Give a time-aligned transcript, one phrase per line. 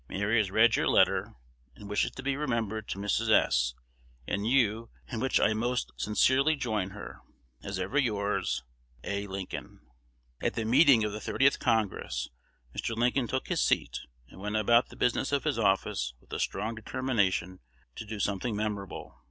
[0.09, 1.35] Mary has read your letter,
[1.75, 3.29] and wishes to be remembered to Mrs.
[3.29, 3.75] S.
[4.27, 7.21] and you, in which I most sincerely join her.
[7.61, 8.63] As ever yours.
[9.03, 9.27] A.
[9.27, 9.79] Lincoln.
[10.41, 12.29] At the meeting of the Thirtieth Congress
[12.75, 12.95] Mr.
[12.97, 16.73] Lincoln took his seat, and went about the business of his office with a strong
[16.73, 17.59] determination
[17.95, 19.19] to do something memorable.